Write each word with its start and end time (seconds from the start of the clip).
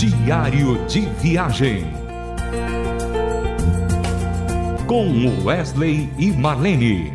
Diário 0.00 0.82
de 0.86 1.00
Viagem. 1.20 1.84
Com 4.86 5.44
Wesley 5.44 6.08
e 6.18 6.32
Marlene. 6.32 7.12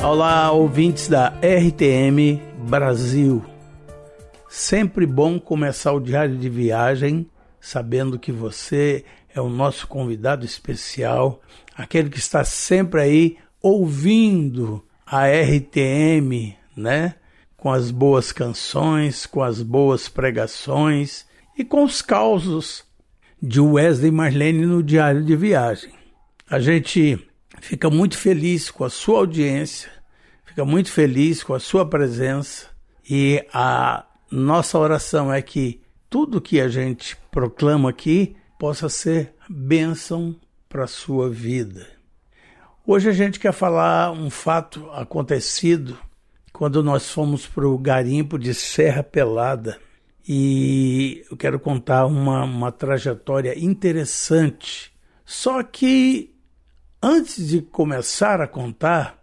Olá, 0.00 0.52
ouvintes 0.52 1.08
da 1.08 1.34
RTM 1.40 2.40
Brasil. 2.68 3.44
Sempre 4.48 5.04
bom 5.04 5.40
começar 5.40 5.92
o 5.92 5.98
diário 5.98 6.36
de 6.36 6.48
viagem 6.48 7.28
sabendo 7.60 8.16
que 8.16 8.30
você 8.30 9.04
é 9.34 9.40
o 9.40 9.48
nosso 9.48 9.88
convidado 9.88 10.44
especial, 10.44 11.40
aquele 11.74 12.08
que 12.08 12.18
está 12.20 12.44
sempre 12.44 13.00
aí 13.00 13.38
ouvindo 13.60 14.84
a 15.10 15.26
RTM, 15.26 16.54
né? 16.76 17.16
Com 17.56 17.72
as 17.72 17.90
boas 17.90 18.30
canções, 18.30 19.26
com 19.26 19.42
as 19.42 19.60
boas 19.60 20.08
pregações 20.08 21.26
e 21.58 21.64
com 21.64 21.82
os 21.82 22.00
causos 22.00 22.84
de 23.42 23.60
Wesley 23.60 24.12
Marlene 24.12 24.64
no 24.64 24.84
Diário 24.84 25.24
de 25.24 25.34
Viagem. 25.34 25.92
A 26.48 26.60
gente 26.60 27.18
fica 27.60 27.90
muito 27.90 28.16
feliz 28.16 28.70
com 28.70 28.84
a 28.84 28.90
sua 28.90 29.18
audiência, 29.18 29.90
fica 30.44 30.64
muito 30.64 30.92
feliz 30.92 31.42
com 31.42 31.54
a 31.54 31.60
sua 31.60 31.84
presença 31.84 32.68
e 33.08 33.44
a 33.52 34.06
nossa 34.30 34.78
oração 34.78 35.32
é 35.32 35.42
que 35.42 35.80
tudo 36.08 36.40
que 36.40 36.60
a 36.60 36.68
gente 36.68 37.16
proclama 37.32 37.90
aqui 37.90 38.36
possa 38.56 38.88
ser 38.88 39.34
bênção 39.48 40.36
para 40.68 40.84
a 40.84 40.88
sua 40.88 41.28
vida. 41.28 41.99
Hoje 42.92 43.08
a 43.08 43.12
gente 43.12 43.38
quer 43.38 43.52
falar 43.52 44.10
um 44.10 44.28
fato 44.28 44.90
acontecido 44.90 45.96
quando 46.52 46.82
nós 46.82 47.08
fomos 47.08 47.46
para 47.46 47.64
o 47.64 47.78
garimpo 47.78 48.36
de 48.36 48.52
Serra 48.52 49.00
Pelada 49.00 49.78
e 50.28 51.24
eu 51.30 51.36
quero 51.36 51.60
contar 51.60 52.04
uma, 52.06 52.42
uma 52.42 52.72
trajetória 52.72 53.56
interessante. 53.56 54.92
Só 55.24 55.62
que 55.62 56.34
antes 57.00 57.46
de 57.46 57.62
começar 57.62 58.40
a 58.40 58.48
contar, 58.48 59.22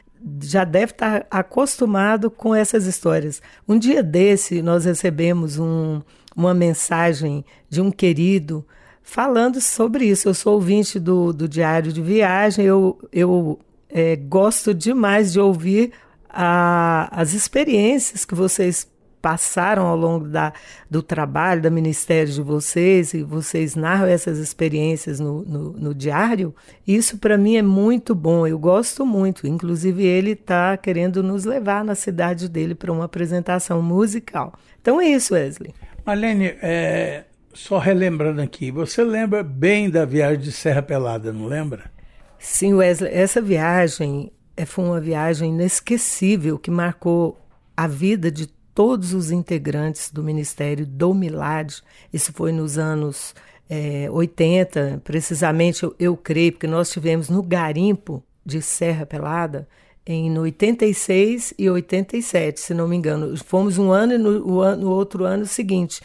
já 0.42 0.64
deve 0.64 0.92
estar 0.92 1.26
acostumado 1.30 2.30
com 2.30 2.54
essas 2.54 2.86
histórias. 2.86 3.42
Um 3.68 3.78
dia 3.78 4.02
desse, 4.02 4.62
nós 4.62 4.84
recebemos 4.84 5.58
um, 5.58 6.00
uma 6.34 6.54
mensagem 6.54 7.44
de 7.68 7.80
um 7.80 7.90
querido 7.90 8.64
falando 9.02 9.60
sobre 9.60 10.06
isso. 10.06 10.28
Eu 10.28 10.34
sou 10.34 10.54
ouvinte 10.54 10.98
do, 10.98 11.32
do 11.32 11.46
diário 11.46 11.92
de 11.92 12.00
viagem, 12.00 12.64
eu, 12.64 12.98
eu 13.12 13.58
é, 13.90 14.16
gosto 14.16 14.72
demais 14.72 15.32
de 15.32 15.38
ouvir 15.38 15.92
a, 16.28 17.08
as 17.12 17.34
experiências 17.34 18.24
que 18.24 18.34
vocês 18.34 18.88
passaram 19.24 19.86
ao 19.86 19.96
longo 19.96 20.28
da, 20.28 20.52
do 20.90 21.02
trabalho, 21.02 21.62
da 21.62 21.70
ministério 21.70 22.30
de 22.30 22.42
vocês, 22.42 23.14
e 23.14 23.22
vocês 23.22 23.74
narram 23.74 24.06
essas 24.06 24.36
experiências 24.36 25.18
no, 25.18 25.42
no, 25.46 25.72
no 25.72 25.94
diário, 25.94 26.54
isso 26.86 27.16
para 27.16 27.38
mim 27.38 27.56
é 27.56 27.62
muito 27.62 28.14
bom, 28.14 28.46
eu 28.46 28.58
gosto 28.58 29.06
muito. 29.06 29.46
Inclusive, 29.46 30.04
ele 30.04 30.32
está 30.32 30.76
querendo 30.76 31.22
nos 31.22 31.46
levar 31.46 31.82
na 31.82 31.94
cidade 31.94 32.50
dele 32.50 32.74
para 32.74 32.92
uma 32.92 33.06
apresentação 33.06 33.80
musical. 33.80 34.52
Então 34.82 35.00
é 35.00 35.06
isso, 35.06 35.32
Wesley. 35.32 35.72
Marlene, 36.04 36.56
é, 36.60 37.24
só 37.54 37.78
relembrando 37.78 38.42
aqui, 38.42 38.70
você 38.70 39.02
lembra 39.02 39.42
bem 39.42 39.88
da 39.88 40.04
viagem 40.04 40.40
de 40.40 40.52
Serra 40.52 40.82
Pelada, 40.82 41.32
não 41.32 41.46
lembra? 41.46 41.90
Sim, 42.38 42.74
Wesley, 42.74 43.10
essa 43.10 43.40
viagem 43.40 44.30
é, 44.54 44.66
foi 44.66 44.84
uma 44.84 45.00
viagem 45.00 45.48
inesquecível 45.48 46.58
que 46.58 46.70
marcou 46.70 47.40
a 47.74 47.86
vida 47.86 48.30
de 48.30 48.53
todos 48.74 49.14
os 49.14 49.30
integrantes 49.30 50.10
do 50.10 50.22
Ministério 50.22 50.86
do 50.86 51.14
Milad. 51.14 51.72
Isso 52.12 52.32
foi 52.32 52.52
nos 52.52 52.76
anos 52.76 53.34
é, 53.70 54.10
80, 54.10 55.00
precisamente 55.04 55.84
eu, 55.84 55.94
eu 55.98 56.16
creio, 56.16 56.52
porque 56.52 56.66
nós 56.66 56.90
tivemos 56.90 57.28
no 57.28 57.42
garimpo 57.42 58.22
de 58.44 58.60
Serra 58.60 59.06
Pelada 59.06 59.66
em 60.06 60.36
86 60.38 61.54
e 61.58 61.70
87, 61.70 62.60
se 62.60 62.74
não 62.74 62.86
me 62.86 62.96
engano. 62.96 63.36
Fomos 63.38 63.78
um 63.78 63.90
ano 63.90 64.14
e 64.14 64.18
no, 64.18 64.76
no 64.76 64.90
outro 64.90 65.24
ano 65.24 65.46
seguinte. 65.46 66.02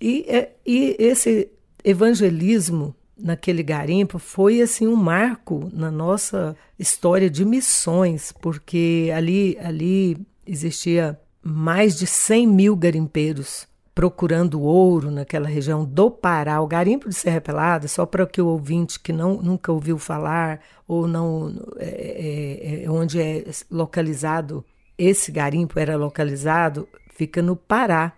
E, 0.00 0.24
é, 0.28 0.52
e 0.64 0.96
esse 0.98 1.50
evangelismo 1.82 2.94
naquele 3.18 3.62
garimpo 3.62 4.18
foi 4.18 4.62
assim 4.62 4.86
um 4.86 4.96
marco 4.96 5.68
na 5.72 5.90
nossa 5.90 6.56
história 6.78 7.28
de 7.28 7.44
missões, 7.44 8.32
porque 8.40 9.10
ali, 9.14 9.58
ali 9.60 10.16
existia 10.46 11.18
mais 11.42 11.96
de 11.96 12.06
100 12.06 12.46
mil 12.46 12.76
garimpeiros 12.76 13.68
procurando 13.94 14.62
ouro 14.62 15.10
naquela 15.10 15.48
região 15.48 15.84
do 15.84 16.10
Pará. 16.10 16.60
O 16.60 16.66
garimpo 16.66 17.08
de 17.08 17.14
Serra 17.14 17.40
Pelada, 17.40 17.88
só 17.88 18.06
para 18.06 18.26
que 18.26 18.40
o 18.40 18.46
ouvinte 18.46 18.98
que 18.98 19.12
não, 19.12 19.34
nunca 19.42 19.72
ouviu 19.72 19.98
falar 19.98 20.60
ou 20.86 21.06
não 21.06 21.54
é, 21.78 21.86
é, 21.86 22.84
é, 22.84 22.90
onde 22.90 23.20
é 23.20 23.44
localizado 23.70 24.64
esse 25.00 25.32
garimpo 25.32 25.78
era 25.78 25.96
localizado, 25.96 26.86
fica 27.14 27.40
no 27.40 27.56
Pará. 27.56 28.12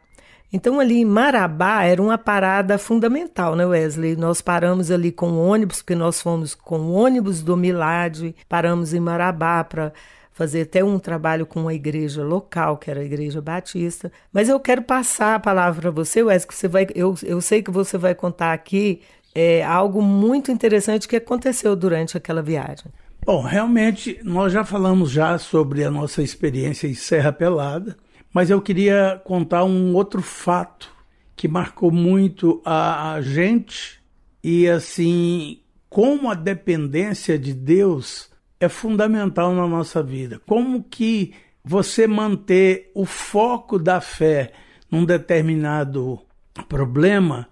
Então 0.53 0.81
ali 0.81 1.01
em 1.01 1.05
Marabá 1.05 1.85
era 1.85 2.03
uma 2.03 2.19
parada 2.19 2.77
fundamental, 2.77 3.55
né, 3.55 3.65
Wesley? 3.65 4.17
Nós 4.17 4.43
paramos 4.43 4.91
ali 4.91 5.13
com 5.13 5.31
o 5.31 5.47
ônibus, 5.47 5.81
porque 5.81 5.95
nós 5.95 6.21
fomos 6.21 6.55
com 6.55 6.81
o 6.81 6.93
ônibus 6.93 7.41
do 7.41 7.57
Milad, 7.57 8.35
paramos 8.49 8.93
em 8.93 9.01
Marabá 9.01 9.65
para 9.65 9.93
fazer 10.33 10.63
até 10.63 10.83
um 10.83 10.99
trabalho 10.99 11.47
com 11.47 11.61
uma 11.61 11.75
igreja 11.75 12.25
local, 12.25 12.79
que 12.79 12.91
era 12.91 13.01
a 13.01 13.05
Igreja 13.05 13.41
Batista. 13.41 14.11
Mas 14.33 14.49
eu 14.49 14.59
quero 14.59 14.83
passar 14.83 15.35
a 15.35 15.41
palavra 15.41 15.83
para 15.83 15.91
você, 15.91 16.23
Wes, 16.23 16.45
que 16.45 16.55
você 16.55 16.67
vai, 16.67 16.87
eu, 16.95 17.15
eu 17.23 17.41
sei 17.41 17.63
que 17.63 17.71
você 17.71 17.99
vai 17.99 18.15
contar 18.15 18.53
aqui 18.53 19.03
é, 19.35 19.65
algo 19.65 20.03
muito 20.03 20.51
interessante 20.51 21.07
que 21.07 21.17
aconteceu 21.17 21.77
durante 21.77 22.17
aquela 22.17 22.43
viagem. 22.43 22.87
Bom, 23.25 23.41
realmente 23.43 24.19
nós 24.25 24.53
já 24.53 24.65
falamos 24.65 25.11
já 25.11 25.39
sobre 25.39 25.85
a 25.85 25.91
nossa 25.91 26.23
experiência 26.23 26.89
em 26.89 26.95
Serra 26.95 27.33
Pelada, 27.33 27.97
mas 28.33 28.51
eu 28.51 28.61
queria 28.61 29.21
contar 29.25 29.65
um 29.65 29.95
outro 29.95 30.23
fato 30.23 30.91
que 31.37 31.47
marcou 31.47 31.91
muito 31.91 32.61
a, 32.65 33.13
a 33.13 33.21
gente 33.21 34.01
e 34.43 34.69
assim 34.69 35.61
como 35.89 36.31
a 36.31 36.35
dependência 36.35 37.39
de 37.39 37.53
Deus 37.53 38.32
é 38.65 38.69
fundamental 38.69 39.53
na 39.53 39.67
nossa 39.67 40.03
vida. 40.03 40.41
Como 40.47 40.85
que 40.85 41.35
você 41.65 42.07
manter 42.07 42.93
o 42.95 43.05
foco 43.05 43.77
da 43.77 44.01
fé 44.01 44.53
num 44.89 45.05
determinado 45.05 46.21
problema, 46.69 47.49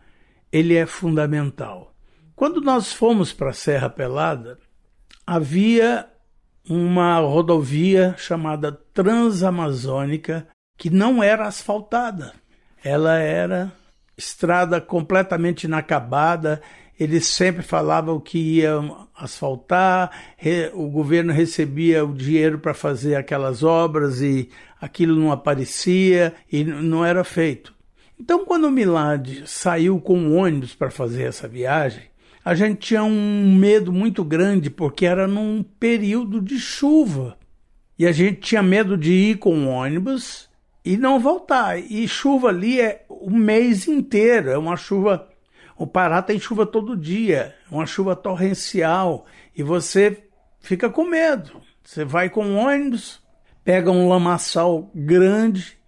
ele 0.53 0.77
é 0.77 0.87
fundamental. 0.87 1.93
Quando 2.37 2.61
nós 2.61 2.93
fomos 2.93 3.33
para 3.33 3.51
a 3.51 3.55
Serra 3.55 3.91
Pelada, 3.91 4.59
havia 5.27 6.09
uma 6.69 7.19
rodovia 7.19 8.15
chamada 8.17 8.71
Transamazônica 8.71 10.47
que 10.79 10.91
não 10.91 11.23
era 11.23 11.47
asfaltada. 11.49 12.35
Ela 12.85 13.19
era 13.19 13.73
estrada 14.17 14.81
completamente 14.81 15.65
inacabada 15.65 16.63
eles 17.01 17.27
sempre 17.27 17.63
falavam 17.63 18.21
que 18.21 18.39
iam 18.39 19.09
asfaltar, 19.17 20.11
o 20.75 20.87
governo 20.89 21.33
recebia 21.33 22.05
o 22.05 22.13
dinheiro 22.13 22.59
para 22.59 22.75
fazer 22.75 23.15
aquelas 23.15 23.63
obras 23.63 24.21
e 24.21 24.51
aquilo 24.79 25.17
não 25.17 25.33
aparecia 25.33 26.35
e 26.53 26.63
não 26.63 27.03
era 27.03 27.25
feito. 27.25 27.75
Então, 28.19 28.45
quando 28.45 28.67
o 28.67 28.71
Milad 28.71 29.45
saiu 29.47 29.99
com 29.99 30.27
o 30.27 30.35
ônibus 30.35 30.75
para 30.75 30.91
fazer 30.91 31.23
essa 31.23 31.49
viagem, 31.49 32.03
a 32.45 32.55
gente 32.55 32.89
tinha 32.89 33.03
um 33.03 33.55
medo 33.57 33.91
muito 33.91 34.23
grande 34.23 34.69
porque 34.69 35.07
era 35.07 35.27
num 35.27 35.63
período 35.63 36.39
de 36.39 36.59
chuva. 36.59 37.39
E 37.99 38.07
a 38.07 38.13
gente 38.13 38.41
tinha 38.41 38.63
medo 38.63 38.99
de 38.99 39.13
ir 39.13 39.39
com 39.39 39.55
o 39.65 39.69
ônibus 39.69 40.51
e 40.85 40.99
não 40.99 41.19
voltar. 41.19 41.79
E 41.79 42.07
chuva 42.07 42.49
ali 42.49 42.79
é 42.79 43.07
o 43.09 43.31
mês 43.31 43.89
inteiro, 43.89 44.51
é 44.51 44.59
uma 44.59 44.77
chuva 44.77 45.30
o 45.81 45.87
Pará 45.87 46.21
tem 46.21 46.39
chuva 46.39 46.67
todo 46.67 46.95
dia, 46.95 47.55
uma 47.71 47.87
chuva 47.87 48.15
torrencial, 48.15 49.25
e 49.57 49.63
você 49.63 50.25
fica 50.61 50.91
com 50.91 51.05
medo. 51.05 51.63
Você 51.83 52.05
vai 52.05 52.29
com 52.29 52.45
um 52.45 52.59
ônibus, 52.59 53.19
pega 53.65 53.91
um 53.91 54.07
lamaçal 54.07 54.91
grande 54.95 55.79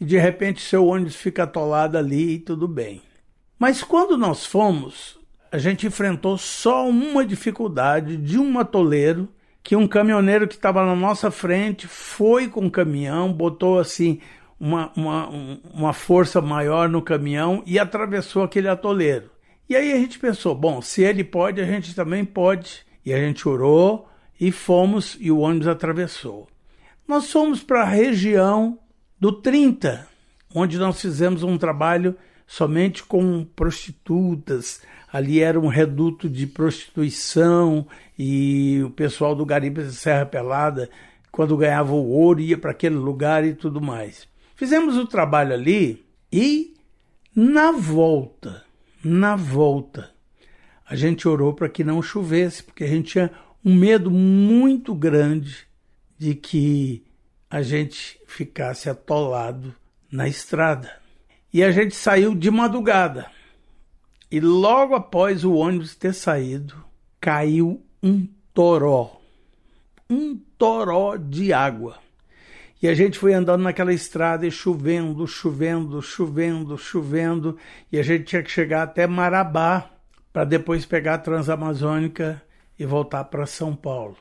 e 0.00 0.04
de 0.04 0.16
repente 0.16 0.62
seu 0.62 0.86
ônibus 0.86 1.16
fica 1.16 1.42
atolado 1.42 1.98
ali 1.98 2.34
e 2.34 2.38
tudo 2.38 2.68
bem. 2.68 3.02
Mas 3.58 3.82
quando 3.82 4.16
nós 4.16 4.46
fomos, 4.46 5.18
a 5.50 5.58
gente 5.58 5.84
enfrentou 5.84 6.38
só 6.38 6.88
uma 6.88 7.26
dificuldade 7.26 8.16
de 8.16 8.38
um 8.38 8.56
atoleiro 8.56 9.28
que 9.64 9.74
um 9.74 9.88
caminhoneiro 9.88 10.46
que 10.46 10.54
estava 10.54 10.86
na 10.86 10.94
nossa 10.94 11.28
frente 11.28 11.88
foi 11.88 12.46
com 12.46 12.66
o 12.66 12.70
caminhão, 12.70 13.32
botou 13.32 13.80
assim 13.80 14.20
uma, 14.60 14.92
uma, 14.94 15.28
uma 15.74 15.92
força 15.92 16.40
maior 16.40 16.88
no 16.88 17.02
caminhão 17.02 17.64
e 17.66 17.80
atravessou 17.80 18.44
aquele 18.44 18.68
atoleiro. 18.68 19.39
E 19.70 19.76
aí 19.76 19.92
a 19.92 19.96
gente 19.98 20.18
pensou, 20.18 20.52
bom, 20.52 20.82
se 20.82 21.00
ele 21.00 21.22
pode, 21.22 21.60
a 21.60 21.64
gente 21.64 21.94
também 21.94 22.24
pode. 22.24 22.84
E 23.06 23.14
a 23.14 23.18
gente 23.18 23.48
orou 23.48 24.08
e 24.40 24.50
fomos 24.50 25.16
e 25.20 25.30
o 25.30 25.38
ônibus 25.38 25.68
atravessou. 25.68 26.48
Nós 27.06 27.30
fomos 27.30 27.62
para 27.62 27.82
a 27.82 27.88
região 27.88 28.80
do 29.20 29.30
30, 29.30 30.08
onde 30.52 30.76
nós 30.76 31.00
fizemos 31.00 31.44
um 31.44 31.56
trabalho 31.56 32.16
somente 32.48 33.04
com 33.04 33.44
prostitutas. 33.44 34.82
Ali 35.12 35.38
era 35.38 35.60
um 35.60 35.68
reduto 35.68 36.28
de 36.28 36.48
prostituição 36.48 37.86
e 38.18 38.82
o 38.82 38.90
pessoal 38.90 39.36
do 39.36 39.46
Garimpo 39.46 39.80
de 39.84 39.92
Serra 39.92 40.26
Pelada, 40.26 40.90
quando 41.30 41.56
ganhava 41.56 41.92
o 41.92 42.08
ouro, 42.08 42.40
ia 42.40 42.58
para 42.58 42.72
aquele 42.72 42.96
lugar 42.96 43.44
e 43.44 43.54
tudo 43.54 43.80
mais. 43.80 44.26
Fizemos 44.56 44.96
o 44.96 45.06
trabalho 45.06 45.54
ali 45.54 46.04
e 46.32 46.74
na 47.36 47.70
volta 47.70 48.68
na 49.02 49.36
volta, 49.36 50.10
a 50.86 50.94
gente 50.94 51.28
orou 51.28 51.54
para 51.54 51.68
que 51.68 51.84
não 51.84 52.02
chovesse, 52.02 52.62
porque 52.62 52.84
a 52.84 52.88
gente 52.88 53.12
tinha 53.12 53.30
um 53.64 53.74
medo 53.74 54.10
muito 54.10 54.94
grande 54.94 55.66
de 56.18 56.34
que 56.34 57.04
a 57.48 57.62
gente 57.62 58.20
ficasse 58.26 58.88
atolado 58.88 59.74
na 60.10 60.28
estrada. 60.28 60.92
E 61.52 61.64
a 61.64 61.70
gente 61.72 61.94
saiu 61.94 62.34
de 62.34 62.50
madrugada. 62.50 63.30
E 64.30 64.38
logo 64.38 64.94
após 64.94 65.44
o 65.44 65.54
ônibus 65.54 65.94
ter 65.94 66.14
saído, 66.14 66.76
caiu 67.20 67.82
um 68.02 68.26
toró. 68.54 69.20
Um 70.08 70.36
toró 70.56 71.16
de 71.16 71.52
água. 71.52 71.98
E 72.82 72.88
a 72.88 72.94
gente 72.94 73.18
foi 73.18 73.34
andando 73.34 73.62
naquela 73.62 73.92
estrada 73.92 74.46
e 74.46 74.50
chovendo, 74.50 75.26
chovendo, 75.26 76.00
chovendo, 76.00 76.78
chovendo, 76.78 77.58
e 77.92 77.98
a 77.98 78.02
gente 78.02 78.24
tinha 78.24 78.42
que 78.42 78.50
chegar 78.50 78.82
até 78.82 79.06
Marabá 79.06 79.90
para 80.32 80.44
depois 80.44 80.86
pegar 80.86 81.14
a 81.14 81.18
Transamazônica 81.18 82.42
e 82.78 82.86
voltar 82.86 83.24
para 83.24 83.44
São 83.44 83.76
Paulo. 83.76 84.16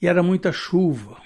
E 0.00 0.06
era 0.06 0.22
muita 0.22 0.52
chuva. 0.52 1.16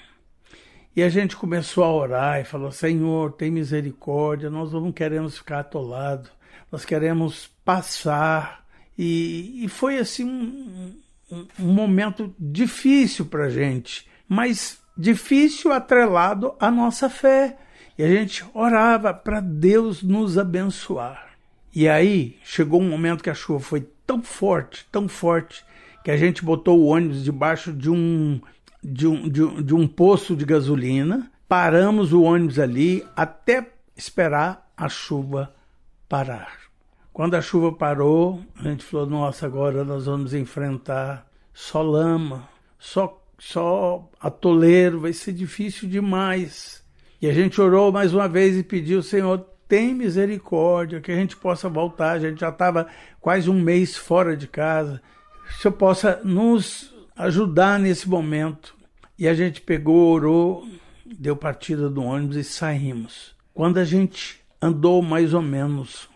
E 0.95 1.03
a 1.03 1.09
gente 1.09 1.35
começou 1.35 1.83
a 1.83 1.93
orar 1.93 2.41
e 2.41 2.43
falou: 2.43 2.71
Senhor, 2.71 3.33
tem 3.33 3.51
misericórdia, 3.51 4.49
nós 4.49 4.71
não 4.71 4.91
queremos 4.91 5.37
ficar 5.37 5.59
atolados, 5.59 6.31
nós 6.71 6.83
queremos 6.83 7.51
passar. 7.63 8.65
E, 8.97 9.63
e 9.63 9.67
foi 9.67 9.99
assim 9.99 10.23
um, 10.23 10.95
um, 11.31 11.47
um 11.59 11.71
momento 11.71 12.33
difícil 12.39 13.27
para 13.27 13.45
a 13.45 13.49
gente, 13.49 14.07
mas 14.27 14.81
difícil 14.97 15.71
atrelado 15.71 16.53
à 16.59 16.71
nossa 16.71 17.09
fé. 17.09 17.57
E 17.97 18.03
a 18.03 18.07
gente 18.07 18.45
orava 18.53 19.13
para 19.13 19.39
Deus 19.39 20.03
nos 20.03 20.37
abençoar. 20.37 21.29
E 21.73 21.87
aí 21.87 22.37
chegou 22.43 22.81
um 22.81 22.89
momento 22.89 23.23
que 23.23 23.29
a 23.29 23.33
chuva 23.33 23.59
foi 23.59 23.87
tão 24.05 24.21
forte, 24.23 24.87
tão 24.91 25.07
forte, 25.07 25.63
que 26.03 26.11
a 26.11 26.17
gente 26.17 26.43
botou 26.43 26.79
o 26.79 26.85
ônibus 26.85 27.23
debaixo 27.23 27.73
de 27.73 27.89
um, 27.89 28.39
de 28.83 29.07
um, 29.07 29.29
de 29.29 29.43
um, 29.43 29.61
de 29.61 29.75
um 29.75 29.87
poço 29.87 30.35
de 30.35 30.45
gasolina, 30.45 31.29
paramos 31.47 32.13
o 32.13 32.21
ônibus 32.21 32.59
ali 32.59 33.05
até 33.15 33.67
esperar 33.95 34.71
a 34.75 34.87
chuva 34.87 35.53
parar. 36.07 36.53
Quando 37.11 37.35
a 37.35 37.41
chuva 37.41 37.71
parou, 37.71 38.41
a 38.55 38.63
gente 38.63 38.83
falou: 38.83 39.07
nossa, 39.07 39.45
agora 39.45 39.83
nós 39.83 40.05
vamos 40.05 40.33
enfrentar 40.33 41.27
só 41.53 41.81
lama, 41.81 42.47
só 42.77 43.21
só 43.37 44.09
atoleiro, 44.19 45.01
vai 45.01 45.13
ser 45.13 45.33
difícil 45.33 45.87
demais. 45.87 46.83
E 47.21 47.27
a 47.27 47.33
gente 47.33 47.59
orou 47.59 47.91
mais 47.91 48.13
uma 48.13 48.27
vez 48.27 48.57
e 48.57 48.63
pediu, 48.63 49.01
Senhor, 49.01 49.45
tem 49.67 49.93
misericórdia, 49.93 51.01
que 51.01 51.11
a 51.11 51.15
gente 51.15 51.35
possa 51.35 51.67
voltar. 51.67 52.11
A 52.11 52.19
gente 52.19 52.39
já 52.39 52.49
estava 52.49 52.87
quase 53.19 53.49
um 53.49 53.59
mês 53.59 53.97
fora 53.97 54.35
de 54.35 54.47
casa. 54.47 55.01
Que 55.45 55.53
o 55.53 55.61
Senhor 55.61 55.73
possa 55.73 56.21
nos 56.23 56.93
ajudar 57.15 57.79
nesse 57.79 58.07
momento. 58.07 58.75
E 59.17 59.27
a 59.27 59.33
gente 59.33 59.61
pegou, 59.61 60.13
orou, 60.13 60.67
deu 61.05 61.35
partida 61.35 61.89
do 61.89 62.03
ônibus 62.03 62.37
e 62.37 62.43
saímos. 62.43 63.35
Quando 63.53 63.79
a 63.79 63.83
gente 63.83 64.39
andou 64.61 65.01
mais 65.01 65.33
ou 65.33 65.41
menos 65.41 66.07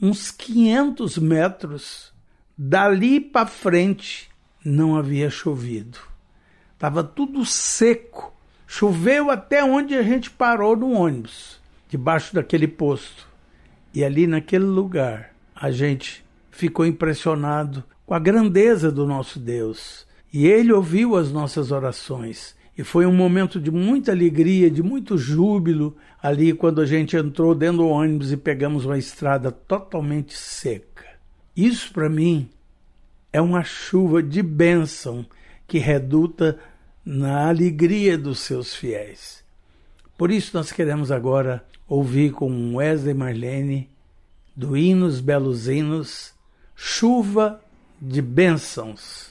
uns 0.00 0.30
500 0.30 1.18
metros, 1.18 2.12
dali 2.56 3.20
para 3.20 3.46
frente 3.46 4.28
não 4.64 4.96
havia 4.96 5.30
chovido. 5.30 6.07
Estava 6.78 7.02
tudo 7.02 7.44
seco. 7.44 8.32
Choveu 8.64 9.32
até 9.32 9.64
onde 9.64 9.96
a 9.96 10.02
gente 10.02 10.30
parou 10.30 10.76
no 10.76 10.92
ônibus, 10.92 11.60
debaixo 11.88 12.32
daquele 12.32 12.68
posto. 12.68 13.26
E 13.92 14.04
ali 14.04 14.28
naquele 14.28 14.64
lugar, 14.64 15.34
a 15.56 15.72
gente 15.72 16.24
ficou 16.52 16.86
impressionado 16.86 17.82
com 18.06 18.14
a 18.14 18.18
grandeza 18.20 18.92
do 18.92 19.08
nosso 19.08 19.40
Deus. 19.40 20.06
E 20.32 20.46
ele 20.46 20.72
ouviu 20.72 21.16
as 21.16 21.32
nossas 21.32 21.72
orações. 21.72 22.54
E 22.76 22.84
foi 22.84 23.06
um 23.06 23.12
momento 23.12 23.60
de 23.60 23.72
muita 23.72 24.12
alegria, 24.12 24.70
de 24.70 24.80
muito 24.80 25.18
júbilo 25.18 25.96
ali 26.22 26.52
quando 26.52 26.80
a 26.80 26.86
gente 26.86 27.16
entrou 27.16 27.56
dentro 27.56 27.78
do 27.78 27.88
ônibus 27.88 28.30
e 28.30 28.36
pegamos 28.36 28.84
uma 28.84 28.96
estrada 28.96 29.50
totalmente 29.50 30.32
seca. 30.32 31.06
Isso 31.56 31.92
para 31.92 32.08
mim 32.08 32.48
é 33.32 33.40
uma 33.40 33.64
chuva 33.64 34.22
de 34.22 34.44
bênção 34.44 35.26
que 35.68 35.78
reduta 35.78 36.58
na 37.10 37.48
alegria 37.48 38.18
dos 38.18 38.40
seus 38.40 38.74
fiéis. 38.74 39.42
Por 40.18 40.30
isso 40.30 40.50
nós 40.52 40.70
queremos 40.70 41.10
agora 41.10 41.64
ouvir 41.88 42.32
com 42.32 42.74
Wesley 42.74 43.14
Marlene, 43.14 43.88
do 44.54 44.76
Hinos 44.76 45.18
Belos 45.18 45.68
Hinos, 45.68 46.34
Chuva 46.76 47.62
de 47.98 48.20
Bênçãos. 48.20 49.30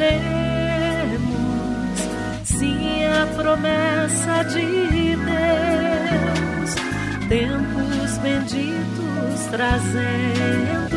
veremos 0.00 1.98
sim 2.44 3.04
a 3.04 3.26
promessa 3.36 4.42
de 4.44 4.64
Deus, 5.16 6.74
tempos 7.28 8.18
benditos 8.18 9.46
trazendo 9.50 10.96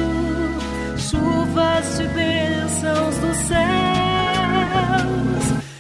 chuvas 0.98 1.98
de 1.98 2.08
bênçãos 2.08 3.18
dos 3.18 3.36
céus, 3.50 3.74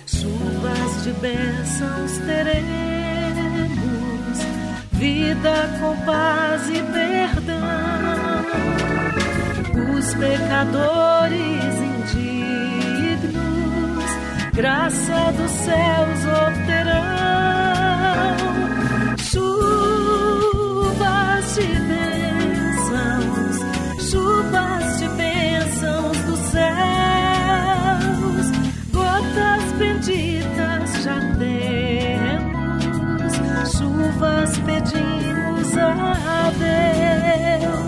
chuvas 0.05 1.03
de 1.03 1.13
bênçãos 1.13 2.17
teremos, 2.25 2.57
vida 4.91 5.69
com 5.79 5.95
paz 6.05 6.67
e 6.67 6.83
perdão. 6.91 7.63
Os 9.95 10.13
pecadores 10.15 11.75
indígenas 11.75 12.62
graça 14.53 15.31
dos 15.35 15.51
céus 15.51 16.25
obterão. 16.47 17.03
Chuvas 19.31 20.65
de 21.55 21.67
bênçãos, 21.89 23.57
chuvas 24.09 24.99
de 24.99 25.07
bênçãos 25.09 26.17
dos 26.17 26.39
céus, 26.51 28.45
gotas 28.91 29.63
benditas 29.79 31.03
já 31.03 31.19
temos, 31.39 33.33
chuvas 33.75 34.51
pedimos 34.59 35.77
a 35.77 36.51
Deus, 37.57 37.81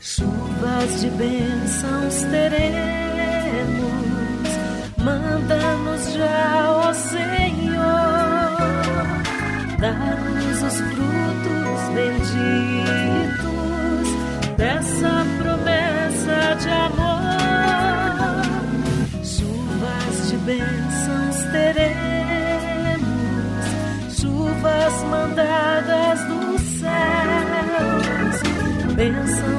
chuvas 0.00 1.00
de 1.00 1.10
bênçãos 1.10 2.22
teremos. 2.30 2.87
Dessa 14.58 15.24
promessa 15.38 16.56
de 16.60 16.68
amor. 16.68 17.22
Chuvas 19.24 20.28
de 20.28 20.36
bênçãos 20.38 21.36
teremos, 21.52 23.06
chuvas 24.20 25.02
mandadas 25.04 26.20
dos 26.24 26.60
céus, 26.80 28.42
bênçãos 28.94 29.57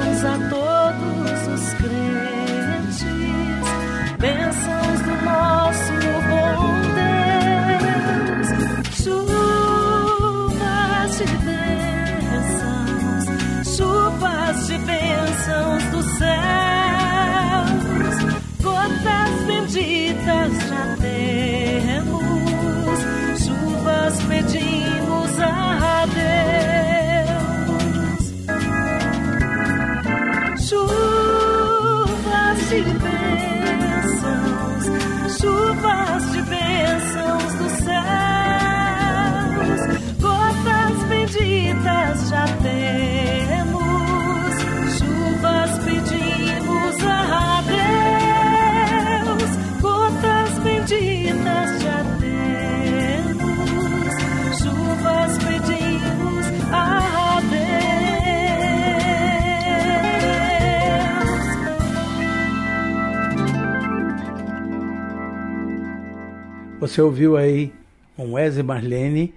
Você 66.79 67.01
ouviu 67.01 67.35
aí 67.35 67.73
com 68.15 68.33
Wesley 68.33 68.63
Marlene, 68.63 69.33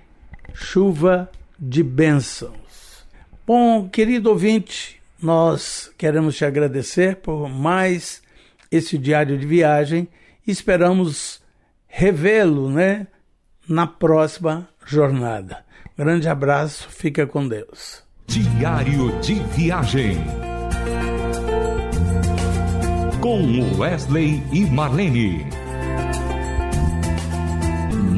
Chuva 0.54 1.28
de 1.58 1.82
Bênçãos. 1.82 3.04
Bom, 3.44 3.88
querido 3.88 4.30
ouvinte, 4.30 5.02
nós 5.20 5.90
queremos 5.98 6.36
te 6.36 6.44
agradecer 6.44 7.16
por 7.16 7.48
mais 7.48 8.22
esse 8.70 8.96
diário 8.96 9.36
de 9.36 9.44
viagem 9.44 10.08
e 10.46 10.52
esperamos 10.52 11.42
revê-lo, 11.88 12.70
né, 12.70 13.08
na 13.68 13.88
próxima 13.88 14.68
jornada. 14.86 15.64
Grande 15.98 16.28
abraço, 16.28 16.88
fica 16.90 17.26
com 17.26 17.46
Deus. 17.46 18.04
Diário 18.26 19.18
de 19.20 19.34
Viagem. 19.34 20.16
Com 23.20 23.78
Wesley 23.78 24.42
e 24.52 24.64
Marlene. 24.64 25.61